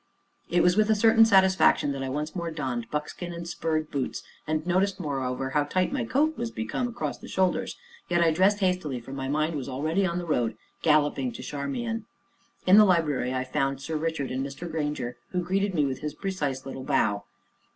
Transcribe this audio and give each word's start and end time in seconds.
It 0.49 0.63
was 0.63 0.75
with 0.75 0.89
a 0.89 0.95
certain 0.95 1.25
satisfaction 1.25 1.91
that 1.91 2.01
I 2.01 2.09
once 2.09 2.35
more 2.35 2.49
donned 2.49 2.89
buckskin 2.89 3.31
and 3.33 3.47
spurred 3.47 3.91
boots, 3.91 4.23
and 4.47 4.65
noticed 4.65 4.99
moreover 4.99 5.51
how 5.51 5.65
tight 5.65 5.91
my 5.93 6.05
coat 6.05 6.35
was 6.39 6.49
become 6.49 6.87
across 6.87 7.19
the 7.19 7.27
shoulders; 7.27 7.75
yet 8.09 8.19
I 8.19 8.31
dressed 8.31 8.61
hastily, 8.61 8.99
for 8.99 9.13
my 9.13 9.27
mind 9.27 9.53
was 9.55 9.69
already 9.69 10.03
on 10.03 10.17
the 10.17 10.25
road, 10.25 10.57
galloping 10.81 11.31
to 11.33 11.43
Charmian. 11.43 12.07
In 12.65 12.77
the 12.79 12.85
library 12.85 13.31
I 13.31 13.43
found 13.43 13.79
Sir 13.79 13.95
Richard, 13.95 14.31
and 14.31 14.43
Mr. 14.43 14.67
Grainger, 14.67 15.17
who 15.33 15.43
greeted 15.43 15.75
me 15.75 15.85
with 15.85 15.99
his 15.99 16.15
precise 16.15 16.65
little 16.65 16.83
bow. 16.83 17.25